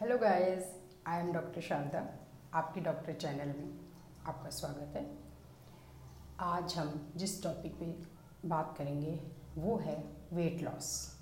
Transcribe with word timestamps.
Hello 0.00 0.18
guys 0.18 0.82
I 1.06 1.20
am 1.20 1.32
doctor 1.32 1.60
Sharda 1.60 2.06
आपकी 2.54 2.80
doctor 2.80 3.12
channel 3.12 3.46
में 3.46 3.70
आपका 4.26 4.50
स्वागत 4.50 4.96
है। 4.96 5.10
आज 6.40 6.74
हम 6.74 7.12
जिस 7.16 7.42
टॉपिक 7.42 7.74
पे 7.74 7.86
बात 8.48 8.74
करेंगे, 8.78 9.20
वो 9.56 9.76
है 9.76 10.04
वेट 10.32 10.62
लॉस 10.62 11.16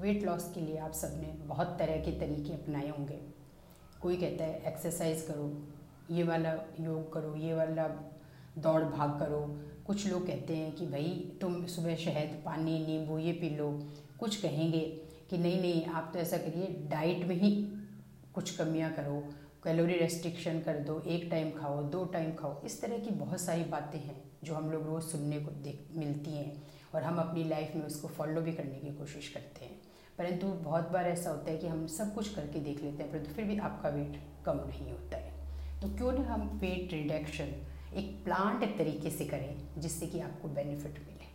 वेट 0.00 0.22
लॉस 0.22 0.52
के 0.54 0.60
लिए 0.60 0.76
आप 0.78 0.92
सबने 0.92 1.26
बहुत 1.26 1.76
तरह 1.78 1.96
के 1.96 2.20
तरीके 2.20 2.52
अपनाए 2.52 2.88
होंगे। 2.88 3.20
कोई 4.02 4.16
कहता 4.16 4.44
है 4.44 4.62
एक्सरसाइज 4.62 5.22
करो, 5.22 5.66
ये 6.14 6.22
वाला 6.22 6.52
योग 6.80 7.12
करो, 7.12 7.34
ये 7.34 7.54
वाला 7.54 7.88
दौड़ 8.58 8.82
भाग 8.82 9.10
करो। 9.10 9.60
कुछ 9.86 10.06
लोग 10.06 10.26
कहते 10.26 10.56
हैं 10.56 10.74
कि, 10.74 10.86
भाई, 10.86 11.38
तुम 11.40 11.66
सुबह 11.66 11.96
शहद, 11.96 12.42
पानी, 12.44 12.86
नींबू, 12.86 13.18
ये 13.18 13.32
पी 13.32 13.50
लो। 13.50 13.82
कुछ 14.20 14.42
कहेंगे 14.42 14.80
कि, 15.30 15.38
नहीं 15.38 15.60
नहीं, 15.60 15.86
आप 15.86 16.10
तो 16.12 16.18
ऐसा 16.18 16.36
करिए 16.36 16.88
डाइट 16.90 17.24
में 17.24 17.36
ही 17.36 17.74
कुछ 18.38 18.56
कमियाँ 18.56 18.92
करो 18.92 19.28
कैलोरी 19.64 19.94
रेस्ट्रिक्शन 19.94 20.60
कर 20.60 20.78
दो, 20.78 21.00
एक 21.00 21.30
टाइम 21.30 21.50
खाओ, 21.50 21.82
दो 21.82 22.04
टाइम 22.04 22.32
खाओ। 22.34 22.62
इस 22.64 22.80
तरह 22.82 22.98
की 22.98 23.10
बहुत 23.10 23.40
सारी 23.40 23.64
बातें 23.64 23.98
हैं 23.98 24.30
जो 24.44 24.54
हम 24.54 24.70
लोग 24.70 24.86
रोज़ 24.86 25.04
सुनने 25.04 25.40
को 25.40 25.50
देख, 25.50 25.88
मिलती 25.92 26.30
हैं 26.30 26.62
और 26.94 27.02
हम 27.02 27.16
अपनी 27.16 27.44
लाइफ 27.44 27.74
में 27.76 27.82
उसको 27.82 28.08
फॉलो 28.08 28.40
भी 28.40 28.52
करने 28.52 28.74
की 28.74 28.94
कोशिश 28.96 29.28
करते 29.28 29.64
हैं। 29.64 29.80
परंतु 30.18 30.46
बहुत 30.46 30.90
बार 30.90 31.08
ऐसा 31.08 31.30
होता 31.30 31.50
है 31.50 31.58
कि 31.58 31.66
हम 31.66 31.86
सब 31.86 32.14
कुछ 32.14 32.34
करके 32.34 32.60
देख 32.60 32.82
लेते 32.82 33.02
हैं, 33.02 33.12
परंतु 33.12 33.30
फिर 33.30 33.44
भी 33.44 33.58
आपका 33.58 33.88
वेट 33.88 34.22
कम 34.46 34.60
नहीं 34.66 34.92
होता 34.92 35.16
है। 35.16 35.32
तो 35.80 35.88
क्यों 35.88 36.12
ना 36.12 36.22
हम 36.22 36.58
वेट 36.58 36.92
रिडक्शन 36.92 37.66
एक 37.94 38.24
प्लांट 38.24 38.78
तरीके 38.78 39.10
से 39.10 39.24
करें 39.24 39.68
जिससे 39.78 40.06
कि 40.06 40.20
आपको 40.20 40.48
बेनिफिट 40.48 40.98
मिले। 40.98 41.26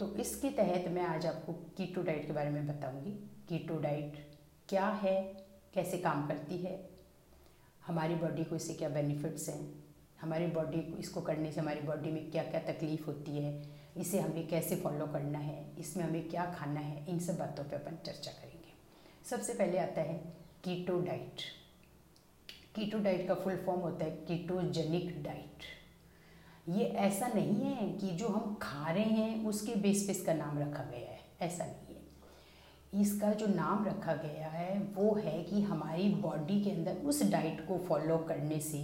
तो 0.00 0.14
इसके 0.16 0.50
तहत 0.50 0.88
मैं 0.88 1.02
आज 1.02 1.26
आपको 1.26 1.52
कीटो 1.52 2.02
डाइट 2.02 2.26
के 2.26 2.32
बारे 2.32 2.50
में 2.50 2.66
बताऊँगी। 2.66 3.10
कीटो 3.48 3.78
डाइट 3.78 4.30
क्या 4.68 4.88
है? 4.88 5.41
कैसे 5.74 5.98
काम 5.98 6.26
करती 6.28 6.56
है? 6.56 6.90
हमारी 7.86 8.14
बॉडी 8.14 8.44
को 8.44 8.56
इससे 8.56 8.74
क्या 8.74 8.88
बेनिफिट्स 8.88 9.48
हैं? 9.48 9.84
हमारी 10.20 10.46
बॉडी 10.46 10.78
को, 10.78 10.98
इसको 10.98 11.20
करने 11.20 11.52
से 11.52 11.60
हमारी 11.60 11.80
बॉडी 11.80 12.10
में 12.10 12.30
क्या 12.30 12.42
क्या 12.42 12.60
तकलीफ़ 12.60 13.06
होती 13.06 13.32
है? 13.32 13.62
इसे 13.96 14.20
हमें 14.20 14.48
कैसे 14.48 14.76
फॉलो 14.76 15.06
करना 15.06 15.38
है? 15.38 15.64
इसमें 15.78 16.04
हमें 16.04 16.28
क्या 16.28 16.44
खाना 16.44 16.80
है? 16.80 17.06
इन 17.08 17.18
सब 17.18 17.38
बातों 17.38 17.64
पे 17.64 17.76
अपन 17.76 17.96
चर्चा 18.06 18.30
करेंगे। 18.30 18.72
सबसे 19.30 19.54
पहले 19.54 19.78
आता 19.78 20.00
है 20.00 20.18
कीटो 20.64 21.00
डाइट 21.00 21.40
कीटो 22.74 22.98
डाइट 22.98 23.28
का 23.28 23.34
फुल 23.34 23.56
फॉर्म 23.56 23.80
होता 23.80 24.04
है 24.04 24.10
कीटोजेनिक 24.10 25.22
डाइट 25.22 25.64
ये 26.68 26.84
ऐसा 26.84 27.26
नहीं 27.26 27.54
है 27.54 27.92
कि 27.92 28.10
जो 28.10 28.28
हम 28.28 28.54
खा 28.62 28.90
रहे 28.90 29.04
हैं, 29.04 29.46
उसके 29.46 29.74
बेस 29.74 30.04
पे 30.06 30.12
इसका 30.12 30.34
नाम 30.34 30.58
रखा 30.58 30.82
गया 30.82 31.10
है। 31.10 31.20
ऐसा 31.40 31.64
नहीं। 31.64 31.81
इसका 32.92 33.32
जो 33.32 33.46
नाम 33.46 33.84
रखा 33.84 34.14
गया 34.14 34.48
है, 34.48 34.78
वो 34.94 35.14
है 35.16 35.42
कि 35.42 35.60
हमारी 35.62 36.08
बॉडी 36.16 36.60
के 36.64 36.70
अंदर 36.70 36.96
उस 37.04 37.22
डाइट 37.30 37.66
को 37.68 37.78
फॉलो 37.88 38.18
करने 38.28 38.58
से 38.60 38.78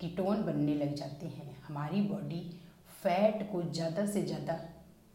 कीटोन 0.00 0.42
बनने 0.44 0.74
लग 0.74 0.94
जाते 0.94 1.26
हैं। 1.26 1.56
हमारी 1.68 2.00
बॉडी 2.02 2.40
फैट 3.02 3.50
को 3.52 3.62
ज़्यादा 3.64 4.06
से 4.06 4.22
ज़्यादा 4.22 4.58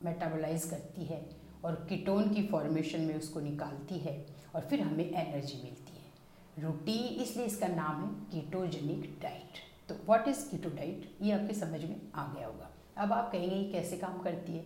मेटाबोलाइज 0.05 0.63
करती 0.63 1.05
है 1.05 1.21
और 1.65 1.85
कीटोन 1.89 2.33
की 2.33 2.43
फॉर्मेशन 2.47 3.01
में 3.01 3.15
उसको 3.15 3.39
निकालती 3.41 3.99
है 3.99 4.25
और 4.55 4.61
फिर 4.61 4.81
हमें 4.81 5.05
एनर्जी 5.05 5.61
मिलती 5.63 5.93
है। 5.93 6.63
रूटीन 6.63 7.21
इसलिए 7.21 7.45
इसका 7.45 7.67
नाम 7.67 8.03
है 8.03 8.09
कीटोजेनिक 8.31 9.17
डाइट 9.21 9.59
तो 9.89 9.95
व्हाट 10.05 10.27
इज़ 10.27 10.49
कीटो 10.51 10.69
डाइट 10.75 11.09
ये 11.21 11.31
आपके 11.31 11.53
समझ 11.55 11.83
में 11.83 11.95
आ 12.15 12.25
गया 12.27 12.47
होगा। 12.47 12.69
अब 12.97 13.11
आप 13.13 13.31
कहेंगे 13.31 13.55
ये 13.55 13.71
कैसे 13.71 13.97
काम 13.97 14.17
करती 14.19 14.51
है? 14.51 14.63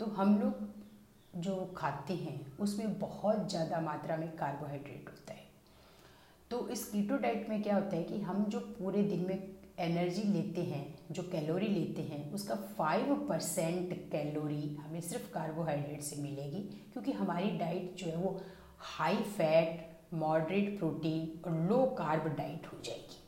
तो 0.00 0.06
हम 0.12 0.38
लोग 0.38 0.83
जो 1.36 1.54
खाते 1.76 2.14
हैं, 2.14 2.56
उसमें 2.58 2.98
बहुत 2.98 3.48
ज़्यादा 3.50 3.80
मात्रा 3.80 4.16
में 4.16 4.28
कार्बोहाइड्रेट 4.36 5.08
होता 5.08 5.32
है। 5.32 5.42
तो 6.50 6.68
इस 6.68 6.84
कीटो 6.84 7.16
डाइट 7.16 7.48
में 7.48 7.62
क्या 7.62 7.74
होता 7.74 7.96
है 7.96 8.02
कि 8.02 8.20
हम 8.20 8.44
जो 8.44 8.58
पूरे 8.78 9.02
दिन 9.02 9.26
में 9.28 9.48
एनर्जी 9.80 10.22
लेते 10.24 10.62
हैं, 10.62 10.94
जो 11.10 11.22
कैलोरी 11.22 11.66
लेते 11.68 12.02
हैं, 12.02 12.32
उसका 12.32 12.54
फाइव 12.78 13.14
परसेंट 13.28 13.92
कैलोरी 14.12 14.76
हमें 14.76 15.00
सिर्फ़ 15.00 15.32
कार्बोहाइड्रेट 15.32 16.02
से 16.02 16.16
मिलेगी, 16.22 16.60
क्योंकि 16.92 17.12
हमारी 17.12 17.50
डाइट 17.58 17.96
जो 17.98 18.06
है 18.06 18.16
वो 18.16 18.40
हाई 18.88 19.16
फैट 19.16 20.14
मॉडरेट 20.14 20.78
प्रोटीन 20.78 21.40
और 21.44 21.60
लो 21.68 21.84
कार्ब 21.98 22.34
डाइट 22.36 22.66
हो 22.66 22.78
जाएगी। 22.84 23.22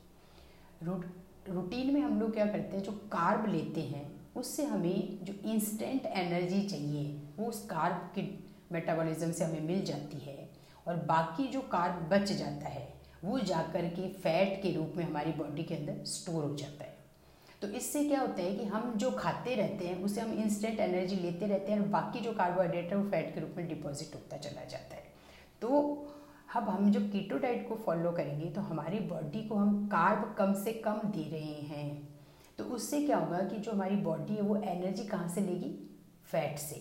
रूटीन 1.47 1.93
में 1.93 2.01
हम 2.01 2.19
लोग 2.19 2.33
क्या 2.33 2.45
करते 2.45 2.77
हैं, 2.77 2.83
जो 2.83 2.91
कार्ब 3.11 3.45
लेते 3.47 3.81
हैं 3.83 4.05
उससे 4.37 4.63
हमें 4.65 5.25
जो 5.25 5.33
इंस्टेंट 5.51 6.05
एनर्जी 6.05 6.61
चाहिए, 6.61 7.21
वो 7.37 7.45
उस 7.45 7.65
कार्ब 7.65 8.11
के 8.15 8.23
मेटाबॉलिज्म 8.71 9.31
से 9.31 9.45
हमें 9.45 9.61
मिल 9.61 9.83
जाती 9.85 10.17
है। 10.17 10.49
और 10.87 10.95
बाकी 10.95 11.47
जो 11.47 11.61
कार्ब 11.61 12.07
बच 12.09 12.31
जाता 12.31 12.67
है, 12.67 12.87
वो 13.23 13.39
जाकर 13.39 13.87
के 13.89 14.07
फैट 14.13 14.61
के 14.61 14.71
रूप 14.73 14.93
में 14.97 15.03
हमारी 15.03 15.31
बॉडी 15.31 15.63
के 15.63 15.75
अंदर 15.75 16.03
स्टोर 16.05 16.43
हो 16.43 16.55
जाता 16.55 16.83
है। 16.83 16.95
तो 17.61 17.67
इससे 17.67 18.03
क्या 18.05 18.19
होता 18.21 18.41
है 18.41 18.53
कि 18.55 18.65
हम 18.65 18.93
जो 18.95 19.11
खाते 19.11 19.55
रहते 19.55 19.87
हैं 19.87 20.03
उससे 20.03 20.21
हम 20.21 20.33
इंस्टेंट 20.33 20.79
एनर्जी 20.79 21.15
लेते 21.15 21.45
रहते 21.45 21.71
हैं 21.71 21.79
और 21.79 21.87
बाकी 21.87 22.19
जो 22.19 22.33
कार्बोहाइड्रेट 22.33 22.91
है, 22.91 22.97
वो 22.97 23.09
फैट 23.09 23.33
के 23.33 23.39
रूप 23.39 23.53
में 23.57 23.67
डिपॉजिट 23.67 24.15
होता 24.15 24.37
चला 24.37 24.63
जाता 24.63 24.95
है। 24.95 25.03
तो 25.61 25.69
अब 26.55 26.69
हम 26.69 26.91
जब 26.91 27.11
कीटो 27.11 27.37
डाइट 27.37 27.67
को 27.69 27.75
फॉलो 27.75 28.11
करेंगे 28.11 28.45
तो 28.45 28.61
हमारी 28.61 28.99
बॉडी 28.99 29.41
को 29.47 29.55
हम 29.55 29.87
कार्ब 29.87 30.35
कम 30.37 30.53
से 30.53 30.73
कम 30.85 30.99
दे 31.05 31.23
रहे 31.29 31.61
हैं। 31.69 32.16
तो 32.59 32.63
उससे 32.63 33.01
क्या 33.01 33.17
होगा 33.17 33.39
कि 33.39 33.57
जो 33.57 33.71
हमारी 33.71 33.95
बॉडी 33.95 34.33
है, 34.33 34.41
वो 34.41 34.55
एनर्जी 34.55 35.03
कहाँ 35.03 35.27
से 35.29 35.41
लेगी? 35.41 35.69
फैट 36.25 36.57
से। 36.59 36.75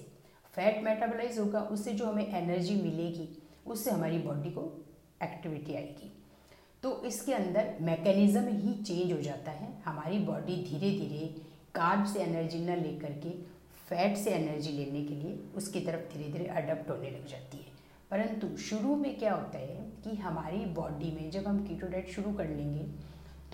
फैट 0.54 0.82
मेटाबोलाइज 0.84 1.38
होगा, 1.38 1.60
उससे 1.60 1.92
जो 1.92 2.06
हमें 2.06 2.28
एनर्जी 2.28 2.74
मिलेगी, 2.74 3.28
उससे 3.66 3.90
हमारी 3.90 4.18
बॉडी 4.18 4.50
को 4.50 4.62
एक्टिविटी 5.22 5.74
आएगी। 5.74 6.12
तो 6.82 7.02
इसके 7.04 7.32
अंदर 7.34 7.76
मैकेनिज़्म 7.80 8.48
ही 8.48 8.72
चेंज 8.82 9.12
हो 9.12 9.20
जाता 9.20 9.50
है। 9.50 9.68
हमारी 9.84 10.18
बॉडी 10.18 10.56
धीरे 10.64 10.90
धीरे 10.90 11.26
कार्ब 11.74 12.04
से 12.04 12.20
एनर्जी 12.20 12.58
न 12.58 12.76
लेकर 12.76 13.12
के 13.22 13.30
फैट 13.88 14.16
से 14.16 14.30
एनर्जी 14.30 14.72
लेने 14.72 15.02
के 15.04 15.14
लिए 15.14 15.38
उसकी 15.56 15.80
तरफ़ 15.80 16.12
धीरे 16.12 16.30
धीरे 16.32 16.46
अडप्ट 16.46 16.90
होने 16.90 17.10
लग 17.10 17.26
जाती 17.26 17.56
है। 17.56 17.74
परंतु 18.10 18.56
शुरू 18.56 18.94
में 18.96 19.18
क्या 19.18 19.34
होता 19.34 19.58
है 19.58 19.76
कि 20.04 20.16
हमारी 20.16 20.64
बॉडी 20.74 21.10
में 21.12 21.30
जब 21.30 21.46
हम 21.46 21.64
कीटो 21.66 21.86
डाइट 21.86 22.10
शुरू 22.10 22.32
कर 22.32 22.48
लेंगे 22.48 22.86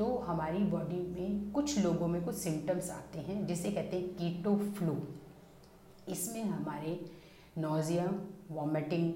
तो 0.03 0.15
हमारी 0.19 0.59
बॉडी 0.71 0.97
में 1.09 1.51
कुछ 1.53 1.79
लोगों 1.79 2.07
में 2.09 2.23
कुछ 2.25 2.35
सिम्टम्स 2.35 2.89
आते 2.91 3.19
हैं, 3.19 3.47
जिसे 3.47 3.71
कहते 3.71 3.97
हैं 3.97 4.09
कीटो 4.17 4.55
फ्लू 4.77 4.97
इसमें 6.13 6.43
हमारे 6.43 6.99
nausea 7.59 8.07
vomiting 8.51 9.13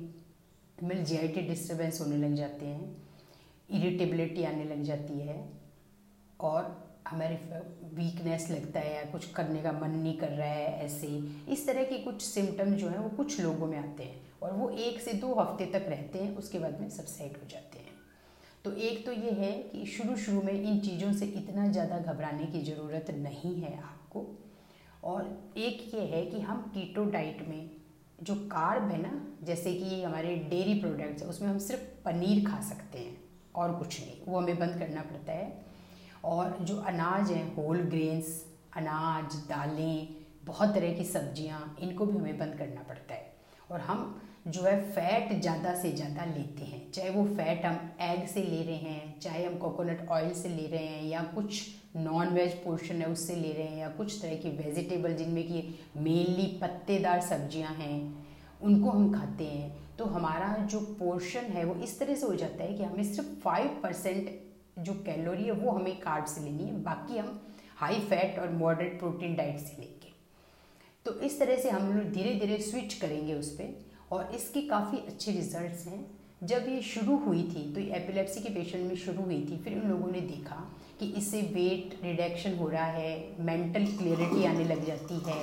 mill 0.83 1.03
G 1.05 1.17
I 1.17 1.29
T 1.29 1.41
disturbance 1.49 2.01
होने 2.01 2.17
लग 2.19 2.35
जाते 2.35 2.67
हैं 2.67 2.97
इरिटेबिलिटी 3.71 4.45
आने 4.45 4.65
लग 4.65 4.83
जाती 4.83 5.19
है, 5.21 5.37
और 6.41 6.71
हमारे 7.09 7.41
वीकनेस 7.95 8.51
लगता 8.51 8.81
है 8.81 8.95
या 8.95 9.03
कुछ 9.13 9.31
करने 9.33 9.63
का 9.63 9.73
मन 9.73 9.91
नहीं 9.93 10.17
कर 10.19 10.31
रहा 10.31 10.49
है 10.49 10.85
ऐसे। 10.85 11.07
इस 11.53 11.67
तरह 11.67 11.85
के 11.85 11.99
कुछ 12.05 12.23
सिम्टम 12.23 12.75
जो 12.75 12.89
हैं 12.89 12.99
वो 12.99 13.09
कुछ 13.17 13.41
लोगों 13.41 13.67
में 13.67 13.79
आते 13.79 14.05
हैं, 14.05 14.21
और 14.43 14.53
वो 14.53 14.71
एक 14.71 15.01
से 15.01 15.13
दो 15.17 15.35
हफ़्ते 15.35 15.67
तक 15.69 15.89
रहते 15.89 16.19
हैं, 16.19 16.37
उसके 16.37 16.59
बाद 16.59 16.81
में 16.81 16.89
सबसाइड 16.91 17.37
हो 17.37 17.49
जाते 17.51 17.79
हैं। 17.79 17.86
तो 18.66 18.72
एक 18.72 19.04
तो 19.06 19.12
ये 19.12 19.31
है 19.32 19.50
कि 19.65 19.84
शुरू 19.87 20.15
शुरू 20.16 20.41
में 20.43 20.53
इन 20.53 20.78
चीज़ों 20.81 21.12
से 21.12 21.27
इतना 21.38 21.66
ज़्यादा 21.72 21.99
घबराने 22.12 22.47
की 22.47 22.62
ज़रूरत 22.65 23.10
नहीं 23.16 23.54
है 23.54 23.72
आपको। 23.78 24.25
और 25.04 25.53
एक 25.56 25.94
ये 25.94 26.00
है 26.06 26.25
कि 26.27 26.41
हम 26.41 26.62
कीटो 26.75 27.04
डाइट 27.10 27.47
में 27.49 27.71
जो 28.22 28.34
कार्ब 28.47 28.91
है 28.91 29.00
ना, 29.03 29.12
जैसे 29.43 29.72
कि 29.75 30.03
हमारे 30.03 30.34
डेयरी 30.50 30.75
प्रोडक्ट्स 30.81 31.22
है, 31.22 31.28
उसमें 31.28 31.49
हम 31.49 31.59
सिर्फ़ 31.59 31.82
पनीर 32.04 32.44
खा 32.47 32.60
सकते 32.62 32.99
हैं 32.99 33.16
और 33.54 33.77
कुछ 33.78 34.00
नहीं, 34.00 34.16
वो 34.27 34.38
हमें 34.38 34.59
बंद 34.59 34.78
करना 34.78 35.03
पड़ता 35.03 35.33
है। 35.33 35.65
और 36.25 36.59
जो 36.62 36.77
अनाज 36.84 37.31
हैं 37.31 37.54
होल 37.56 37.83
ग्रेन्स 37.87 38.44
अनाज, 38.77 39.37
दालें, 39.48 40.09
बहुत 40.44 40.75
तरह 40.75 40.93
की 40.93 41.04
सब्ज़ियाँ, 41.04 41.77
इनको 41.81 42.06
भी 42.06 42.19
हमें 42.19 42.38
बंद 42.38 42.59
करना 42.59 42.83
पड़ता 42.88 43.15
है। 43.15 43.33
और 43.71 43.81
हम 43.81 44.21
जो 44.48 44.62
है 44.62 44.81
फैट 44.91 45.41
ज़्यादा 45.41 45.75
से 45.75 45.93
ज़्यादा 45.93 46.25
लेते 46.27 46.65
हैं। 46.65 46.76
चाहे 46.97 47.11
वो 47.11 47.25
फैट 47.27 47.65
हम 47.67 47.75
एग 48.03 48.27
से 48.27 48.43
ले 48.43 48.62
रहे 48.62 48.77
हैं, 48.77 49.19
चाहे 49.21 49.45
हम 49.45 49.57
कोकोनट 49.59 50.09
ऑयल 50.10 50.33
से 50.34 50.48
ले 50.48 50.66
रहे 50.66 50.87
हैं 50.87 51.03
या 51.04 51.22
कुछ 51.34 51.60
नॉन 51.97 52.28
वेज 52.28 52.53
पोर्शन 52.63 53.03
है 53.03 53.07
उससे 53.07 53.34
ले 53.37 53.53
रहे 53.53 53.66
हैं 53.66 53.78
या 53.78 53.89
कुछ 53.98 54.21
तरह 54.22 54.34
की 54.37 54.51
वेजिटेबल 54.59 55.15
जिनमें 55.15 55.43
कि 55.48 55.63
मेनली 55.97 56.47
पत्तेदार 56.63 57.21
सब्ज़ियाँ 57.22 57.75
हैं, 57.75 58.25
उनको 58.63 58.91
हम 58.91 59.13
खाते 59.13 59.45
हैं। 59.45 59.97
तो 59.98 60.04
हमारा 60.07 60.57
जो 60.65 60.81
पोर्शन 60.98 61.53
है 61.53 61.65
वो 61.65 61.75
इस 61.83 61.98
तरह 62.01 62.15
से 62.15 62.27
हो 62.27 62.34
जाता 62.37 62.65
है 62.65 62.72
कि 62.75 62.83
हमें 62.84 63.04
सिर्फ़ 63.04 63.28
फाइव 63.41 63.78
परसेंट 63.83 64.31
जो 64.78 64.93
कैलोरी 65.04 65.45
है 65.45 65.53
वो 65.53 65.71
हमें 65.71 66.01
कार्ब 66.01 66.25
से 66.27 66.41
लेनी 66.41 66.65
है, 66.65 66.83
बाकी 66.83 67.19
हम 67.19 67.41
हाई 67.77 68.01
फैट 68.03 68.39
और 68.39 68.51
मॉडरेट 68.54 68.98
प्रोटीन 68.98 69.34
डाइट 69.37 69.59
से 69.59 69.81
लेंगे। 69.81 70.15
तो 71.07 71.21
इस 71.21 71.39
तरह 71.41 71.57
से 71.57 71.71
हम 71.71 71.93
लोग 71.93 72.13
धीरे 72.13 72.34
धीरे 72.41 72.59
स्विच 72.63 72.95
करेंगे 72.95 73.34
उस 73.34 73.51
पर 73.51 73.75
और 74.13 74.31
इसके 74.34 74.60
काफ़ी 74.69 74.98
अच्छे 74.98 75.33
रिजल्ट्स 75.33 75.87
हैं। 75.87 76.04
जब 76.42 76.65
ये 76.68 76.80
शुरू 76.83 77.16
हुई 77.16 77.42
थी 77.44 77.60
तो 77.74 77.80
ये 77.80 77.92
एपिलेप्सी 77.97 78.41
के 78.41 78.48
पेशेंट 78.54 78.84
में 78.86 78.97
शुरू 78.97 79.22
हुई 79.22 79.41
थी, 79.42 79.56
फिर 79.56 79.74
उन 79.74 79.88
लोगों 79.91 80.10
ने 80.10 80.21
देखा 80.22 80.56
कि 80.98 81.06
इससे 81.18 81.41
वेट 81.54 81.98
रिडक्शन 82.04 82.56
हो 82.56 82.68
रहा 82.68 82.84
है 82.86 83.44
मेंटल 83.44 83.86
क्लियरिटी 83.97 84.44
आने 84.44 84.65
लग 84.65 84.84
जाती 84.86 85.18
है 85.27 85.38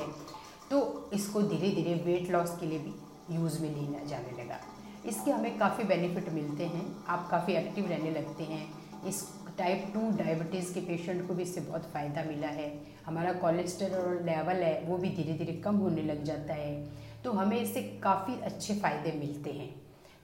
तो 0.69 1.09
इसको 1.13 1.41
धीरे 1.43 1.69
धीरे 1.75 1.93
वेट 2.05 2.29
लॉस 2.31 2.57
के 2.59 2.65
लिए 2.65 2.79
भी 2.79 3.35
यूज़ 3.35 3.61
में 3.61 3.69
लेना 3.69 4.03
जाने 4.05 4.41
लगा। 4.43 4.59
इसके 5.05 5.31
हमें 5.31 5.57
काफ़ी 5.59 5.83
बेनिफिट 5.83 6.29
मिलते 6.33 6.65
हैं, 6.65 6.85
आप 7.07 7.27
काफ़ी 7.31 7.53
एक्टिव 7.55 7.87
रहने 7.87 8.11
लगते 8.11 8.43
हैं। 8.43 8.65
इस 9.07 9.23
टाइप 9.57 9.91
टू 9.93 10.09
डायबिटीज़ 10.17 10.73
के 10.73 10.81
पेशेंट 10.81 11.27
को 11.27 11.33
भी 11.33 11.43
इससे 11.43 11.61
बहुत 11.61 11.91
फ़ायदा 11.93 12.23
मिला 12.23 12.47
है। 12.49 12.71
हमारा 13.05 13.33
कोलेस्टेरॉल 13.39 14.23
लेवल 14.25 14.63
है, 14.63 14.81
वो 14.85 14.97
भी 14.97 15.09
धीरे 15.11 15.33
धीरे 15.33 15.53
कम 15.61 15.75
होने 15.77 16.03
लग 16.03 16.23
जाता 16.23 16.53
है। 16.53 16.75
तो 17.23 17.31
हमें 17.31 17.59
इससे 17.61 17.81
काफ़ी 18.03 18.41
अच्छे 18.41 18.75
फ़ायदे 18.75 19.11
मिलते 19.19 19.51
हैं। 19.51 19.73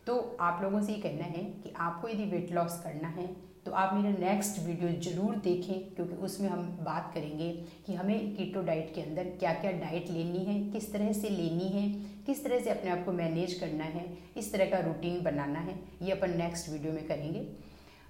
तो 0.09 0.15
आप 0.41 0.61
लोगों 0.63 0.81
से 0.81 0.93
ये 0.93 0.99
कहना 0.99 1.25
है 1.25 1.43
कि 1.63 1.73
आपको 1.77 2.07
यदि 2.09 2.23
वेट 2.25 2.51
लॉस 2.51 2.79
करना 2.83 3.07
है 3.09 3.25
तो 3.65 3.71
आप 3.71 3.93
मेरा 3.93 4.09
नेक्स्ट 4.19 4.59
वीडियो 4.59 4.89
ज़रूर 5.01 5.35
देखें, 5.37 5.95
क्योंकि 5.95 6.15
उसमें 6.25 6.47
हम 6.49 6.61
बात 6.83 7.11
करेंगे 7.13 7.49
कि 7.85 7.95
हमें 7.95 8.35
कीटो 8.35 8.61
डाइट 8.63 8.91
के 8.95 9.01
अंदर 9.01 9.23
क्या 9.39 9.53
क्या 9.55 9.71
डाइट 9.73 10.09
लेनी 10.09 10.43
है, 10.45 10.55
किस 10.71 10.91
तरह 10.93 11.11
से 11.13 11.29
लेनी 11.29 11.67
है, 11.69 11.83
किस 12.25 12.43
तरह 12.43 12.59
से 12.59 12.69
अपने 12.69 12.91
आप 12.91 13.03
को 13.05 13.11
मैनेज 13.11 13.53
करना 13.53 13.83
है, 13.85 14.05
इस 14.37 14.51
तरह 14.53 14.69
का 14.71 14.79
रूटीन 14.79 15.21
बनाना 15.23 15.59
है, 15.59 15.75
ये 16.01 16.11
अपन 16.11 16.37
नेक्स्ट 16.37 16.69
वीडियो 16.69 16.93
में 16.93 17.07
करेंगे। 17.07 17.45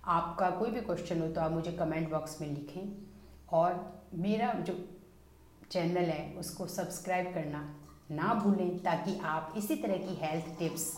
आपका 0.10 0.50
कोई 0.52 0.72
भी 0.72 0.82
क्वेश्चन 0.82 1.22
हो 1.22 1.28
तो 1.28 1.42
आप 1.42 1.52
मुझे 1.52 1.72
कमेंट 1.74 2.10
बॉक्स 2.12 2.40
में 2.42 2.48
लिखें, 2.48 2.88
और 3.52 4.02
मेरा 4.20 4.54
जो 4.62 4.78
चैनल 5.72 6.10
है, 6.12 6.34
उसको 6.36 6.68
सब्सक्राइब 6.70 7.34
करना 7.34 7.68
ना 8.14 8.34
भूलें, 8.36 8.78
ताकि 8.80 9.20
आप 9.26 9.54
इसी 9.58 9.76
तरह 9.78 10.08
की 10.08 10.18
हेल्थ 10.22 10.58
टिप्स 10.60 10.92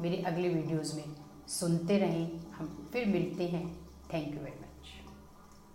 मेरे 0.00 0.22
अगले 0.22 0.48
वीडियोज़ 0.48 0.94
में। 0.96 1.04
सुनते 1.48 1.98
रहें 1.98 2.26
हम 2.50 2.90
फिर 2.92 3.06
मिलते 3.06 3.48
हैं। 3.48 3.64
Thank 4.12 4.34
you 4.34 4.40
very 4.40 4.60
much 4.60 4.69